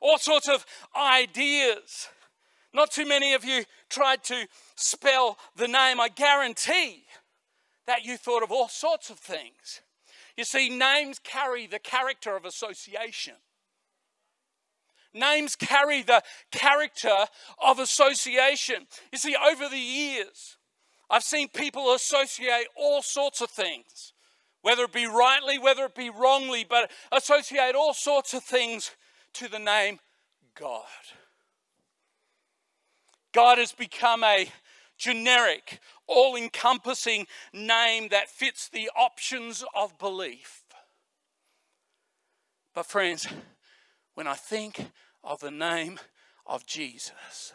all 0.00 0.18
sorts 0.18 0.48
of 0.48 0.64
ideas. 0.94 2.08
Not 2.72 2.90
too 2.90 3.06
many 3.06 3.32
of 3.32 3.44
you 3.44 3.64
tried 3.88 4.22
to 4.24 4.46
spell 4.74 5.38
the 5.56 5.68
name. 5.68 6.00
I 6.00 6.08
guarantee 6.08 7.04
that 7.86 8.04
you 8.04 8.16
thought 8.16 8.42
of 8.42 8.50
all 8.50 8.68
sorts 8.68 9.10
of 9.10 9.18
things. 9.18 9.80
You 10.36 10.44
see, 10.44 10.68
names 10.68 11.18
carry 11.18 11.66
the 11.66 11.78
character 11.78 12.36
of 12.36 12.44
association. 12.44 13.34
Names 15.14 15.56
carry 15.56 16.02
the 16.02 16.22
character 16.50 17.14
of 17.62 17.78
association. 17.78 18.86
You 19.10 19.18
see, 19.18 19.34
over 19.34 19.68
the 19.68 19.78
years, 19.78 20.58
I've 21.08 21.22
seen 21.22 21.48
people 21.48 21.94
associate 21.94 22.66
all 22.76 23.00
sorts 23.00 23.40
of 23.40 23.50
things, 23.50 24.12
whether 24.60 24.82
it 24.84 24.92
be 24.92 25.06
rightly, 25.06 25.58
whether 25.58 25.84
it 25.86 25.94
be 25.94 26.10
wrongly, 26.10 26.66
but 26.68 26.90
associate 27.10 27.74
all 27.74 27.94
sorts 27.94 28.34
of 28.34 28.42
things 28.42 28.90
to 29.36 29.48
the 29.48 29.58
name 29.58 29.98
God. 30.54 30.84
God 33.32 33.58
has 33.58 33.72
become 33.72 34.24
a 34.24 34.48
generic, 34.96 35.80
all 36.06 36.36
encompassing 36.36 37.26
name 37.52 38.08
that 38.08 38.30
fits 38.30 38.68
the 38.68 38.90
options 38.96 39.62
of 39.74 39.98
belief. 39.98 40.62
But, 42.74 42.86
friends, 42.86 43.26
when 44.14 44.26
I 44.26 44.34
think 44.34 44.90
of 45.22 45.40
the 45.40 45.50
name 45.50 45.98
of 46.46 46.64
Jesus, 46.64 47.52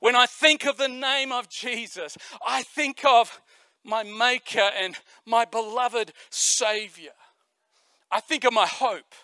when 0.00 0.14
I 0.14 0.26
think 0.26 0.66
of 0.66 0.76
the 0.76 0.88
name 0.88 1.32
of 1.32 1.48
Jesus, 1.48 2.16
I 2.46 2.62
think 2.62 3.04
of 3.04 3.40
my 3.84 4.02
Maker 4.02 4.70
and 4.78 4.96
my 5.24 5.44
beloved 5.44 6.12
Savior. 6.30 7.12
I 8.10 8.20
think 8.20 8.44
of 8.44 8.52
my 8.52 8.66
hope. 8.66 9.14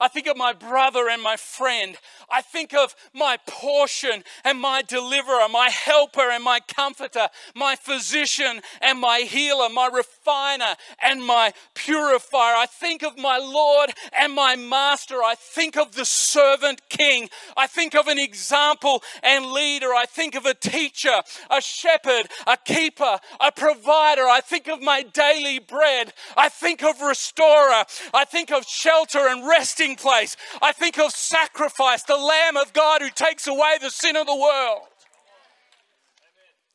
I 0.00 0.08
think 0.08 0.26
of 0.26 0.36
my 0.36 0.52
brother 0.52 1.08
and 1.08 1.22
my 1.22 1.36
friend. 1.36 1.96
I 2.30 2.42
think 2.42 2.74
of 2.74 2.94
my 3.12 3.38
portion 3.46 4.24
and 4.44 4.60
my 4.60 4.82
deliverer, 4.82 5.48
my 5.50 5.68
helper 5.68 6.30
and 6.30 6.44
my 6.44 6.60
comforter, 6.60 7.28
my 7.54 7.76
physician 7.76 8.60
and 8.80 9.00
my 9.00 9.20
healer, 9.20 9.68
my 9.68 9.88
refiner 10.28 10.76
and 11.02 11.24
my 11.24 11.52
purifier. 11.74 12.54
I 12.56 12.66
think 12.66 13.02
of 13.02 13.18
my 13.18 13.38
Lord 13.38 13.90
and 14.18 14.32
my 14.34 14.56
master. 14.56 15.22
I 15.22 15.34
think 15.36 15.76
of 15.76 15.94
the 15.94 16.04
servant 16.04 16.88
king. 16.88 17.28
I 17.56 17.66
think 17.66 17.94
of 17.94 18.08
an 18.08 18.18
example 18.18 19.02
and 19.22 19.46
leader. 19.46 19.94
I 19.94 20.06
think 20.06 20.34
of 20.34 20.46
a 20.46 20.54
teacher, 20.54 21.22
a 21.50 21.60
shepherd, 21.60 22.26
a 22.46 22.56
keeper, 22.56 23.18
a 23.40 23.52
provider. 23.52 24.22
I 24.22 24.40
think 24.42 24.68
of 24.68 24.82
my 24.82 25.02
daily 25.02 25.58
bread. 25.58 26.12
I 26.36 26.48
think 26.48 26.82
of 26.82 27.00
restorer. 27.00 27.84
I 28.12 28.24
think 28.24 28.50
of 28.50 28.64
shelter 28.66 29.28
and 29.28 29.46
resting 29.46 29.96
place. 29.96 30.36
I 30.60 30.72
think 30.72 30.98
of 30.98 31.12
sacrifice, 31.12 32.02
the 32.02 32.16
Lamb 32.16 32.56
of 32.56 32.72
God 32.72 33.00
who 33.00 33.10
takes 33.10 33.46
away 33.46 33.76
the 33.80 33.90
sin 33.90 34.16
of 34.16 34.26
the 34.26 34.36
world. 34.36 34.82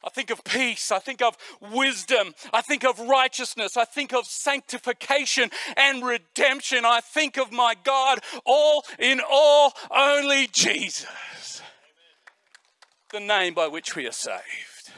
I 0.03 0.09
think 0.09 0.29
of 0.29 0.43
peace. 0.43 0.91
I 0.91 0.99
think 0.99 1.21
of 1.21 1.37
wisdom. 1.71 2.33
I 2.51 2.61
think 2.61 2.83
of 2.83 2.99
righteousness. 2.99 3.77
I 3.77 3.85
think 3.85 4.13
of 4.13 4.25
sanctification 4.25 5.49
and 5.77 6.05
redemption. 6.05 6.85
I 6.85 6.99
think 7.01 7.37
of 7.37 7.51
my 7.51 7.75
God, 7.83 8.19
all 8.45 8.83
in 8.99 9.21
all, 9.27 9.73
only 9.89 10.47
Jesus. 10.47 11.61
The 13.11 13.19
name 13.19 13.53
by 13.53 13.67
which 13.67 13.95
we 13.95 14.07
are 14.07 14.11
saved. 14.11 14.91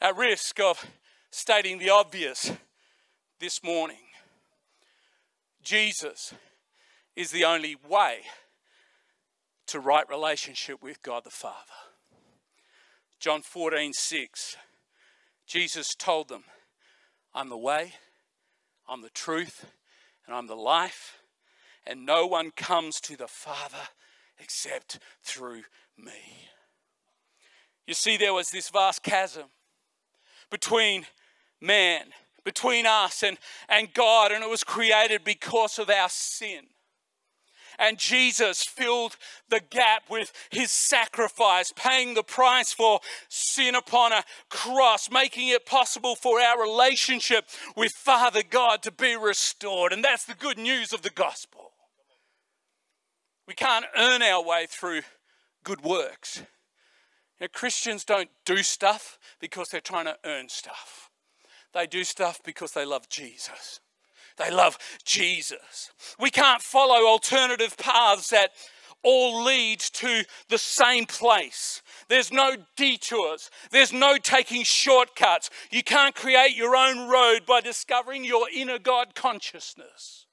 At 0.00 0.16
risk 0.16 0.58
of 0.60 0.84
stating 1.30 1.78
the 1.78 1.90
obvious 1.90 2.52
this 3.38 3.62
morning, 3.62 3.96
Jesus 5.62 6.32
is 7.14 7.30
the 7.30 7.44
only 7.44 7.76
way 7.88 8.20
to 9.66 9.80
right 9.80 10.08
relationship 10.08 10.82
with 10.82 11.02
God 11.02 11.24
the 11.24 11.30
Father. 11.30 11.91
John 13.22 13.40
14, 13.42 13.92
6, 13.92 14.56
Jesus 15.46 15.94
told 15.94 16.28
them, 16.28 16.42
I'm 17.32 17.50
the 17.50 17.56
way, 17.56 17.92
I'm 18.88 19.00
the 19.00 19.10
truth, 19.10 19.64
and 20.26 20.34
I'm 20.34 20.48
the 20.48 20.56
life, 20.56 21.18
and 21.86 22.04
no 22.04 22.26
one 22.26 22.50
comes 22.50 23.00
to 23.02 23.16
the 23.16 23.28
Father 23.28 23.90
except 24.40 24.98
through 25.22 25.62
me. 25.96 26.48
You 27.86 27.94
see, 27.94 28.16
there 28.16 28.34
was 28.34 28.50
this 28.50 28.70
vast 28.70 29.04
chasm 29.04 29.44
between 30.50 31.06
man 31.60 32.06
between 32.44 32.86
us 32.86 33.22
and, 33.22 33.38
and 33.68 33.94
God, 33.94 34.32
and 34.32 34.42
it 34.42 34.50
was 34.50 34.64
created 34.64 35.22
because 35.22 35.78
of 35.78 35.88
our 35.88 36.08
sin. 36.08 36.64
And 37.78 37.98
Jesus 37.98 38.62
filled 38.62 39.16
the 39.48 39.60
gap 39.70 40.04
with 40.10 40.32
his 40.50 40.70
sacrifice, 40.70 41.72
paying 41.74 42.14
the 42.14 42.22
price 42.22 42.72
for 42.72 43.00
sin 43.28 43.74
upon 43.74 44.12
a 44.12 44.24
cross, 44.48 45.10
making 45.10 45.48
it 45.48 45.66
possible 45.66 46.14
for 46.14 46.40
our 46.40 46.60
relationship 46.60 47.46
with 47.76 47.92
Father 47.92 48.42
God 48.48 48.82
to 48.82 48.90
be 48.90 49.16
restored. 49.16 49.92
And 49.92 50.04
that's 50.04 50.24
the 50.24 50.34
good 50.34 50.58
news 50.58 50.92
of 50.92 51.02
the 51.02 51.10
gospel. 51.10 51.72
We 53.46 53.54
can't 53.54 53.86
earn 53.96 54.22
our 54.22 54.42
way 54.42 54.66
through 54.68 55.02
good 55.64 55.82
works. 55.82 56.38
You 57.40 57.44
know, 57.44 57.48
Christians 57.52 58.04
don't 58.04 58.30
do 58.44 58.62
stuff 58.62 59.18
because 59.40 59.68
they're 59.68 59.80
trying 59.80 60.04
to 60.06 60.16
earn 60.24 60.48
stuff. 60.48 61.10
They 61.74 61.86
do 61.86 62.04
stuff 62.04 62.40
because 62.44 62.72
they 62.72 62.84
love 62.84 63.08
Jesus. 63.08 63.80
They 64.36 64.50
love 64.50 64.78
Jesus. 65.04 65.90
We 66.18 66.30
can't 66.30 66.62
follow 66.62 67.06
alternative 67.06 67.76
paths 67.76 68.30
that 68.30 68.50
all 69.02 69.42
lead 69.42 69.80
to 69.80 70.24
the 70.48 70.58
same 70.58 71.06
place. 71.06 71.82
There's 72.08 72.32
no 72.32 72.56
detours. 72.76 73.50
There's 73.70 73.92
no 73.92 74.16
taking 74.16 74.62
shortcuts. 74.62 75.50
You 75.70 75.82
can't 75.82 76.14
create 76.14 76.56
your 76.56 76.76
own 76.76 77.08
road 77.08 77.40
by 77.46 77.60
discovering 77.60 78.24
your 78.24 78.46
inner 78.54 78.78
God 78.78 79.14
consciousness. 79.14 80.26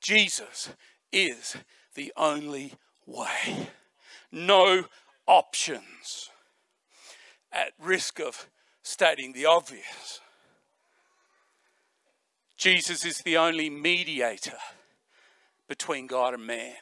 Jesus 0.00 0.70
is 1.12 1.56
the 1.94 2.12
only 2.16 2.74
way. 3.06 3.70
No 4.30 4.84
options 5.26 6.30
at 7.52 7.72
risk 7.80 8.20
of 8.20 8.48
stating 8.82 9.32
the 9.32 9.46
obvious. 9.46 10.20
Jesus 12.58 13.04
is 13.04 13.18
the 13.18 13.38
only 13.38 13.70
mediator 13.70 14.58
between 15.68 16.06
God 16.06 16.34
and 16.34 16.46
man. 16.46 16.74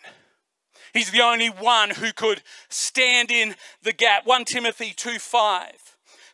He's 0.93 1.11
the 1.11 1.21
only 1.21 1.49
one 1.49 1.91
who 1.91 2.13
could 2.13 2.43
stand 2.69 3.31
in 3.31 3.55
the 3.83 3.93
gap. 3.93 4.27
1 4.27 4.45
Timothy 4.47 4.93
2 4.97 5.19
5. 5.19 5.71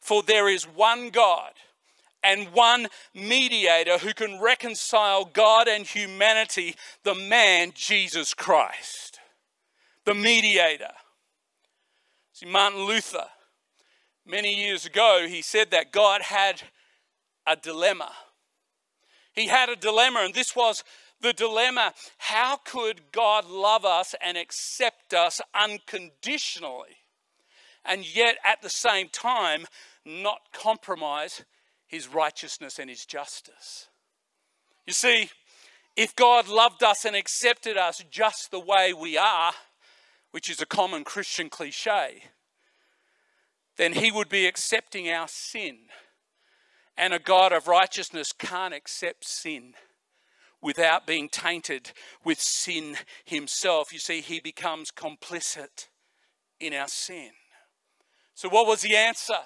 For 0.01 0.23
there 0.23 0.49
is 0.49 0.65
one 0.65 1.11
God 1.11 1.53
and 2.25 2.53
one 2.53 2.89
mediator 3.15 3.99
who 3.99 4.15
can 4.15 4.41
reconcile 4.41 5.25
God 5.25 5.69
and 5.69 5.87
humanity, 5.87 6.77
the 7.03 7.15
man 7.15 7.73
Jesus 7.75 8.33
Christ. 8.33 9.21
The 10.05 10.15
mediator. 10.15 10.93
See, 12.33 12.47
Martin 12.47 12.85
Luther 12.85 13.27
Many 14.25 14.55
years 14.55 14.87
ago, 14.87 15.27
he 15.29 15.43
said 15.43 15.73
that 15.73 15.91
God 15.91 16.23
had 16.23 16.63
a 17.45 17.57
dilemma. 17.57 18.13
He 19.33 19.47
had 19.47 19.69
a 19.69 19.77
dilemma, 19.77 20.21
and 20.21 20.35
this 20.35 20.55
was 20.55 20.85
the 21.21 21.33
dilemma 21.33 21.95
how 22.19 22.57
could 22.57 23.13
God 23.13 23.47
love 23.47 23.85
us 23.85 24.15
and 24.21 24.37
accept 24.37 25.15
us 25.15 25.41
unconditionally, 25.55 26.97
and 27.85 28.15
yet 28.15 28.37
at 28.45 28.61
the 28.61 28.71
same 28.71 29.09
time 29.09 29.67
not 30.05 30.41
compromise 30.53 31.45
his 31.87 32.09
righteousness 32.09 32.79
and 32.79 32.91
his 32.91 33.07
justice? 33.07 33.89
You 34.87 34.93
see, 34.93 35.31
if 35.97 36.17
God 36.17 36.49
loved 36.49 36.83
us 36.83 37.05
and 37.05 37.15
accepted 37.15 37.77
us 37.77 38.03
just 38.11 38.51
the 38.51 38.61
way 38.61 38.93
we 38.93 39.17
are, 39.17 39.53
which 40.33 40.51
is 40.51 40.61
a 40.61 40.67
common 40.67 41.05
Christian 41.05 41.49
cliche, 41.49 42.25
then 43.77 43.93
he 43.93 44.11
would 44.11 44.29
be 44.29 44.47
accepting 44.47 45.09
our 45.09 45.29
sin. 45.29 45.79
And 46.97 47.15
a 47.15 47.19
God 47.19 47.53
of 47.53 47.69
righteousness 47.69 48.33
can't 48.33 48.75
accept 48.75 49.25
sin. 49.25 49.75
without 50.63 51.09
being 51.09 51.29
tainted 51.29 51.91
with 52.25 52.41
sin 52.41 52.97
himself. 53.25 53.93
You 53.93 53.99
see, 53.99 54.21
he 54.21 54.39
becomes 54.39 54.93
complicit 54.93 55.89
in 56.61 56.73
our 56.73 56.87
sin. 56.87 57.33
So, 58.35 58.49
what 58.49 58.67
was 58.67 58.81
the 58.81 58.97
answer? 58.97 59.41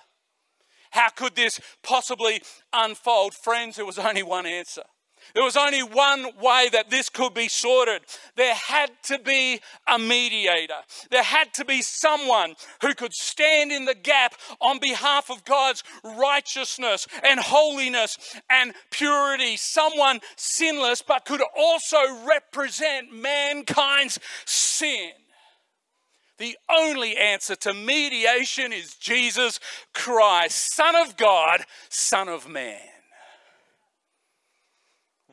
How 0.91 1.09
could 1.09 1.35
this 1.35 1.61
possibly 1.83 2.43
unfold? 2.73 3.35
Friends, 3.35 3.77
there 3.77 3.87
was 3.87 3.99
only 3.99 4.23
one 4.23 4.47
answer. 4.47 4.85
There 5.35 5.45
was 5.45 5.57
only 5.57 5.83
one 5.83 6.31
way 6.41 6.69
that 6.73 6.91
this 6.91 7.09
could 7.09 7.35
be 7.35 7.49
sorted. 7.49 8.03
There 8.37 8.55
had 8.55 8.91
to 9.05 9.19
be 9.19 9.61
a 9.87 9.99
mediator. 9.99 10.79
There 11.11 11.23
had 11.23 11.53
to 11.55 11.65
be 11.65 11.83
someone 11.83 12.55
who 12.83 12.95
could 12.95 13.13
stand 13.13 13.73
in 13.73 13.85
the 13.85 13.95
gap 13.95 14.35
on 14.61 14.79
behalf 14.79 15.31
of 15.31 15.45
God's 15.45 15.83
righteousness 16.05 17.07
and 17.23 17.41
holiness 17.41 18.19
and 18.49 18.75
purity. 18.91 19.57
Someone 19.57 20.21
sinless, 20.37 21.03
but 21.03 21.25
could 21.25 21.43
also 21.57 21.99
represent 22.27 23.13
mankind's 23.13 24.19
sin. 24.45 25.13
The 26.39 26.57
only 26.71 27.17
answer 27.17 27.57
to 27.57 27.73
mediation 27.73 28.73
is 28.73 28.95
Jesus 28.95 29.59
Christ, 29.95 30.75
Son 30.75 30.95
of 30.95 31.17
God, 31.17 31.65
Son 31.89 32.29
of 32.29 32.49
Man 32.49 32.96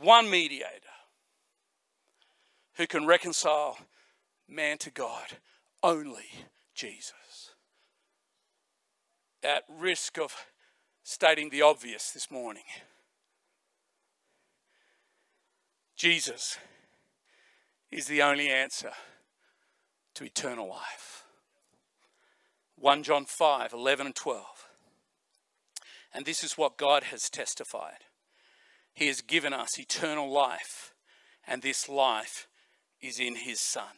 one 0.03 0.29
mediator 0.29 0.69
who 2.75 2.87
can 2.87 3.05
reconcile 3.05 3.77
man 4.47 4.77
to 4.79 4.91
God, 4.91 5.37
only 5.81 6.25
Jesus. 6.75 7.53
At 9.43 9.63
risk 9.69 10.17
of 10.17 10.33
stating 11.03 11.49
the 11.49 11.61
obvious 11.61 12.11
this 12.11 12.29
morning, 12.29 12.63
Jesus 15.95 16.57
is 17.91 18.07
the 18.07 18.21
only 18.21 18.49
answer 18.49 18.91
to 20.15 20.23
eternal 20.23 20.67
life. 20.67 21.23
1 22.77 23.03
John 23.03 23.25
5 23.25 23.73
11 23.73 24.07
and 24.07 24.15
12. 24.15 24.45
And 26.13 26.25
this 26.25 26.43
is 26.43 26.57
what 26.57 26.77
God 26.77 27.03
has 27.05 27.29
testified 27.29 28.05
he 28.93 29.07
has 29.07 29.21
given 29.21 29.53
us 29.53 29.79
eternal 29.79 30.31
life, 30.31 30.93
and 31.47 31.61
this 31.61 31.89
life 31.89 32.47
is 33.01 33.19
in 33.19 33.35
His 33.35 33.59
Son. 33.59 33.95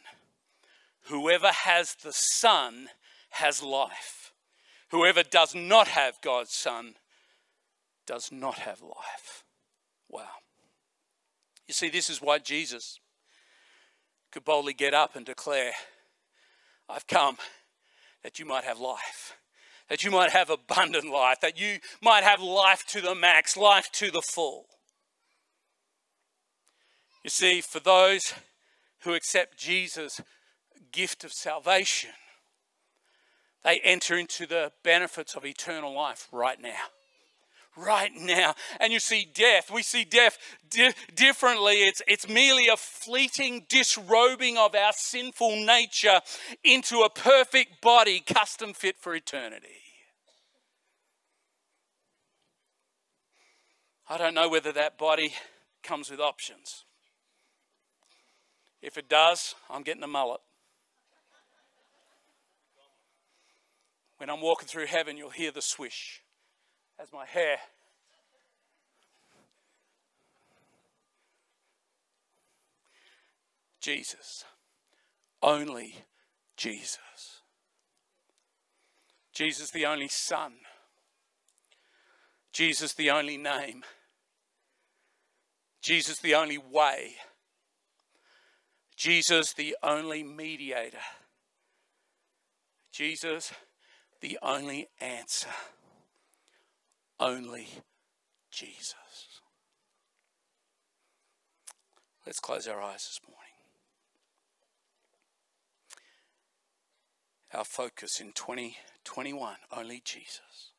Whoever 1.04 1.52
has 1.52 1.94
the 2.02 2.12
Son 2.12 2.88
has 3.30 3.62
life. 3.62 4.32
Whoever 4.90 5.22
does 5.22 5.54
not 5.54 5.88
have 5.88 6.20
God's 6.22 6.52
Son 6.52 6.94
does 8.06 8.30
not 8.32 8.58
have 8.60 8.80
life. 8.80 9.44
Wow. 10.08 10.22
You 11.66 11.74
see, 11.74 11.88
this 11.88 12.08
is 12.08 12.22
why 12.22 12.38
Jesus 12.38 12.98
could 14.30 14.44
boldly 14.44 14.72
get 14.72 14.94
up 14.94 15.16
and 15.16 15.26
declare, 15.26 15.72
I've 16.88 17.06
come 17.06 17.36
that 18.22 18.38
you 18.38 18.46
might 18.46 18.64
have 18.64 18.78
life, 18.78 19.36
that 19.88 20.02
you 20.04 20.10
might 20.10 20.30
have 20.30 20.50
abundant 20.50 21.10
life, 21.10 21.40
that 21.40 21.60
you 21.60 21.78
might 22.02 22.24
have 22.24 22.40
life 22.40 22.84
to 22.88 23.00
the 23.00 23.14
max, 23.14 23.56
life 23.56 23.90
to 23.92 24.10
the 24.10 24.22
full. 24.22 24.66
You 27.26 27.30
see, 27.30 27.60
for 27.60 27.80
those 27.80 28.34
who 29.00 29.14
accept 29.14 29.58
Jesus' 29.58 30.20
gift 30.92 31.24
of 31.24 31.32
salvation, 31.32 32.10
they 33.64 33.80
enter 33.80 34.16
into 34.16 34.46
the 34.46 34.70
benefits 34.84 35.34
of 35.34 35.44
eternal 35.44 35.92
life 35.92 36.28
right 36.30 36.62
now. 36.62 36.84
Right 37.76 38.12
now. 38.14 38.54
And 38.78 38.92
you 38.92 39.00
see 39.00 39.26
death. 39.34 39.72
We 39.72 39.82
see 39.82 40.04
death 40.04 40.38
di- 40.70 40.94
differently. 41.16 41.82
It's, 41.82 42.00
it's 42.06 42.28
merely 42.28 42.68
a 42.68 42.76
fleeting 42.76 43.66
disrobing 43.68 44.56
of 44.56 44.76
our 44.76 44.92
sinful 44.92 45.66
nature 45.66 46.20
into 46.62 47.00
a 47.00 47.10
perfect 47.10 47.80
body 47.82 48.20
custom 48.24 48.72
fit 48.72 48.98
for 49.00 49.16
eternity. 49.16 49.82
I 54.08 54.16
don't 54.16 54.34
know 54.34 54.48
whether 54.48 54.70
that 54.70 54.96
body 54.96 55.34
comes 55.82 56.08
with 56.08 56.20
options. 56.20 56.85
If 58.86 58.96
it 58.96 59.08
does, 59.08 59.56
I'm 59.68 59.82
getting 59.82 60.04
a 60.04 60.06
mullet. 60.06 60.40
When 64.18 64.30
I'm 64.30 64.40
walking 64.40 64.68
through 64.68 64.86
heaven, 64.86 65.16
you'll 65.16 65.30
hear 65.30 65.50
the 65.50 65.60
swish 65.60 66.22
as 66.96 67.12
my 67.12 67.26
hair. 67.26 67.56
Jesus. 73.80 74.44
Only 75.42 75.96
Jesus. 76.56 77.40
Jesus, 79.32 79.72
the 79.72 79.84
only 79.84 80.06
Son. 80.06 80.52
Jesus, 82.52 82.94
the 82.94 83.10
only 83.10 83.36
name. 83.36 83.82
Jesus, 85.82 86.20
the 86.20 86.36
only 86.36 86.58
way. 86.58 87.16
Jesus, 88.96 89.52
the 89.52 89.76
only 89.82 90.22
mediator. 90.22 90.98
Jesus, 92.92 93.52
the 94.20 94.38
only 94.42 94.88
answer. 95.00 95.50
Only 97.20 97.68
Jesus. 98.50 98.94
Let's 102.26 102.40
close 102.40 102.66
our 102.66 102.80
eyes 102.80 103.06
this 103.06 103.20
morning. 103.28 103.36
Our 107.54 107.64
focus 107.64 108.20
in 108.20 108.32
2021 108.32 109.56
only 109.76 110.02
Jesus. 110.04 110.72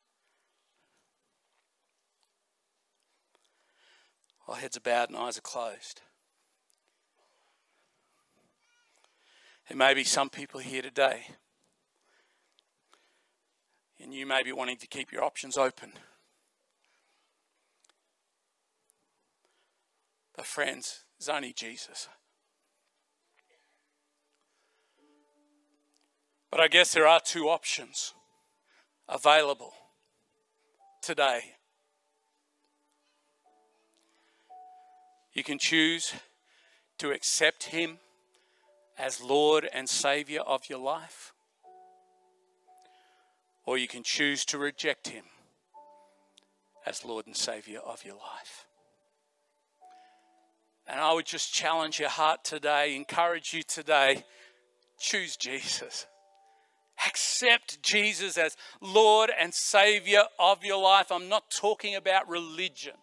Our 4.46 4.56
heads 4.56 4.76
are 4.76 4.80
bowed 4.80 5.08
and 5.08 5.18
eyes 5.18 5.38
are 5.38 5.42
closed. 5.42 6.02
There 9.68 9.76
may 9.76 9.92
be 9.92 10.04
some 10.04 10.30
people 10.30 10.60
here 10.60 10.80
today, 10.80 11.26
and 14.02 14.14
you 14.14 14.24
may 14.24 14.42
be 14.42 14.50
wanting 14.50 14.78
to 14.78 14.86
keep 14.86 15.12
your 15.12 15.22
options 15.22 15.58
open. 15.58 15.92
But, 20.34 20.46
friends, 20.46 21.04
there's 21.18 21.28
only 21.28 21.52
Jesus. 21.52 22.08
But 26.50 26.60
I 26.60 26.68
guess 26.68 26.92
there 26.92 27.06
are 27.06 27.20
two 27.20 27.50
options 27.50 28.14
available 29.06 29.74
today. 31.02 31.40
You 35.34 35.44
can 35.44 35.58
choose 35.58 36.14
to 36.96 37.10
accept 37.10 37.64
Him 37.64 37.98
as 38.98 39.20
Lord 39.20 39.68
and 39.72 39.88
Savior 39.88 40.40
of 40.40 40.68
your 40.68 40.80
life, 40.80 41.32
or 43.64 43.78
you 43.78 43.88
can 43.88 44.02
choose 44.02 44.44
to 44.46 44.58
reject 44.58 45.08
Him 45.08 45.24
as 46.86 47.04
Lord 47.04 47.26
and 47.26 47.36
Savior 47.36 47.80
of 47.80 48.04
your 48.04 48.16
life. 48.16 48.66
And 50.86 50.98
I 51.00 51.12
would 51.12 51.26
just 51.26 51.52
challenge 51.52 52.00
your 52.00 52.08
heart 52.08 52.44
today, 52.44 52.96
encourage 52.96 53.52
you 53.52 53.62
today 53.62 54.24
choose 54.98 55.36
Jesus. 55.36 56.06
Accept 57.06 57.80
Jesus 57.82 58.36
as 58.36 58.56
Lord 58.80 59.30
and 59.38 59.54
Savior 59.54 60.24
of 60.38 60.64
your 60.64 60.82
life. 60.82 61.12
I'm 61.12 61.28
not 61.28 61.44
talking 61.50 61.94
about 61.94 62.28
religion. 62.28 62.94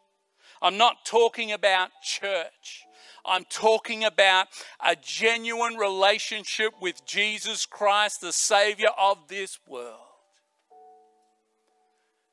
I'm 0.62 0.78
not 0.78 1.06
talking 1.06 1.52
about 1.52 1.90
church. 2.04 2.85
I'm 3.28 3.46
talking 3.50 4.04
about 4.04 4.48
a 4.86 4.96
genuine 4.96 5.76
relationship 5.76 6.74
with 6.82 7.06
Jesus 7.06 7.66
Christ, 7.66 8.22
the 8.22 8.32
Savior 8.32 8.90
of 8.98 9.28
this 9.28 9.60
world. 9.68 10.00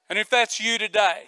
And 0.09 0.19
if 0.19 0.29
that's 0.29 0.61
you 0.61 0.79
today, 0.79 1.25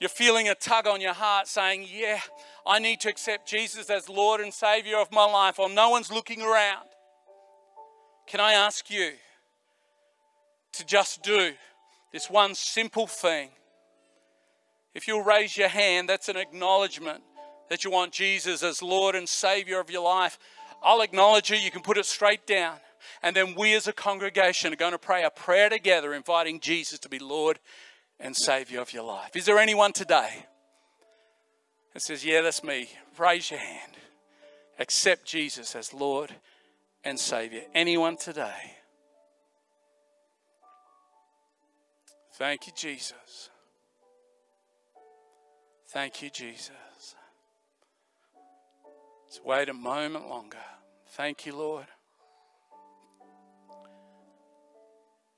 you're 0.00 0.08
feeling 0.08 0.48
a 0.48 0.54
tug 0.54 0.86
on 0.86 1.00
your 1.00 1.12
heart 1.12 1.46
saying, 1.46 1.86
Yeah, 1.88 2.20
I 2.66 2.78
need 2.78 3.00
to 3.00 3.08
accept 3.08 3.48
Jesus 3.48 3.90
as 3.90 4.08
Lord 4.08 4.40
and 4.40 4.52
Savior 4.52 4.96
of 4.98 5.12
my 5.12 5.24
life, 5.24 5.58
or 5.58 5.68
no 5.68 5.90
one's 5.90 6.10
looking 6.10 6.42
around. 6.42 6.86
Can 8.26 8.40
I 8.40 8.54
ask 8.54 8.90
you 8.90 9.12
to 10.72 10.86
just 10.86 11.22
do 11.22 11.52
this 12.12 12.30
one 12.30 12.54
simple 12.54 13.06
thing? 13.06 13.50
If 14.94 15.06
you'll 15.06 15.22
raise 15.22 15.56
your 15.56 15.68
hand, 15.68 16.08
that's 16.08 16.28
an 16.28 16.36
acknowledgement 16.36 17.22
that 17.72 17.84
you 17.84 17.90
want 17.90 18.12
Jesus 18.12 18.62
as 18.62 18.82
Lord 18.82 19.14
and 19.14 19.26
Savior 19.26 19.80
of 19.80 19.90
your 19.90 20.04
life, 20.04 20.38
I'll 20.82 21.00
acknowledge 21.00 21.48
you. 21.48 21.56
You 21.56 21.70
can 21.70 21.80
put 21.80 21.96
it 21.96 22.04
straight 22.04 22.46
down. 22.46 22.76
And 23.22 23.34
then 23.34 23.54
we 23.54 23.72
as 23.72 23.88
a 23.88 23.94
congregation 23.94 24.74
are 24.74 24.76
going 24.76 24.92
to 24.92 24.98
pray 24.98 25.22
a 25.22 25.30
prayer 25.30 25.70
together, 25.70 26.12
inviting 26.12 26.60
Jesus 26.60 26.98
to 26.98 27.08
be 27.08 27.18
Lord 27.18 27.58
and 28.20 28.36
Savior 28.36 28.82
of 28.82 28.92
your 28.92 29.04
life. 29.04 29.36
Is 29.36 29.46
there 29.46 29.58
anyone 29.58 29.94
today 29.94 30.44
that 31.94 32.02
says, 32.02 32.22
Yeah, 32.22 32.42
that's 32.42 32.62
me, 32.62 32.90
raise 33.18 33.50
your 33.50 33.60
hand. 33.60 33.92
Accept 34.78 35.24
Jesus 35.24 35.74
as 35.74 35.94
Lord 35.94 36.30
and 37.04 37.18
Savior. 37.18 37.62
Anyone 37.74 38.18
today? 38.18 38.76
Thank 42.34 42.66
you, 42.66 42.74
Jesus. 42.76 43.48
Thank 45.88 46.20
you, 46.20 46.28
Jesus. 46.28 46.70
Wait 49.44 49.68
a 49.68 49.74
moment 49.74 50.28
longer. 50.28 50.58
Thank 51.10 51.46
you, 51.46 51.56
Lord. 51.56 51.86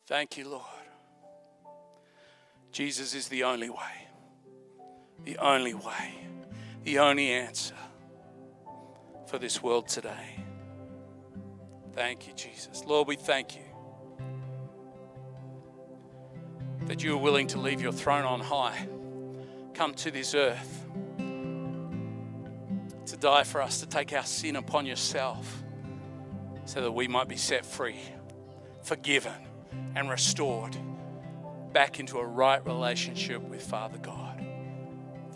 Thank 0.06 0.36
you, 0.36 0.48
Lord. 0.48 0.64
Jesus 2.72 3.14
is 3.14 3.28
the 3.28 3.44
only 3.44 3.70
way, 3.70 4.08
the 5.24 5.38
only 5.38 5.74
way, 5.74 6.14
the 6.82 6.98
only 6.98 7.30
answer 7.30 7.76
for 9.26 9.38
this 9.38 9.62
world 9.62 9.88
today. 9.88 10.44
Thank 11.92 12.26
you, 12.26 12.34
Jesus. 12.34 12.84
Lord, 12.84 13.06
we 13.06 13.16
thank 13.16 13.54
you 13.54 13.62
that 16.86 17.02
you 17.02 17.14
are 17.14 17.18
willing 17.18 17.46
to 17.48 17.60
leave 17.60 17.80
your 17.80 17.92
throne 17.92 18.24
on 18.24 18.40
high, 18.40 18.88
come 19.72 19.94
to 19.94 20.10
this 20.10 20.34
earth 20.34 20.84
to 23.06 23.16
die 23.16 23.44
for 23.44 23.60
us, 23.60 23.80
to 23.80 23.86
take 23.86 24.12
our 24.12 24.24
sin 24.24 24.56
upon 24.56 24.86
yourself 24.86 25.62
so 26.64 26.80
that 26.80 26.92
we 26.92 27.08
might 27.08 27.28
be 27.28 27.36
set 27.36 27.64
free, 27.66 28.00
forgiven, 28.82 29.32
and 29.94 30.08
restored 30.08 30.76
back 31.72 32.00
into 32.00 32.18
a 32.18 32.24
right 32.24 32.64
relationship 32.64 33.42
with 33.42 33.62
Father 33.62 33.98
God. 33.98 34.44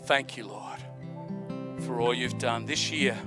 Thank 0.05 0.37
you, 0.37 0.47
Lord, 0.47 0.79
for 1.81 1.99
all 1.99 2.13
you've 2.13 2.37
done. 2.39 2.65
This 2.65 2.91
year, 2.91 3.17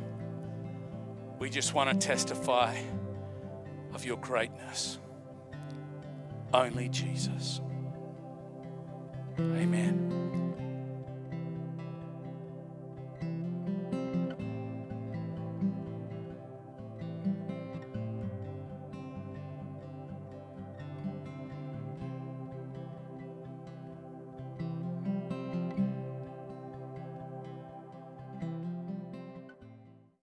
we 1.39 1.51
just 1.51 1.75
want 1.75 1.91
to 1.91 2.07
testify 2.07 2.77
of 3.95 4.05
your 4.05 4.17
greatness. 4.17 4.99
Only 6.53 6.89
Jesus. 6.89 7.61
Amen. 9.39 10.32